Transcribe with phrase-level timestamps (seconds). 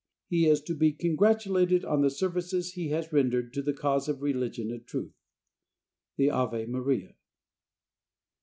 [0.29, 4.23] He is to be congratulated on the services he has rendered to the cause of
[4.23, 5.13] religion and truth.
[6.17, 7.13] The Ave Maria.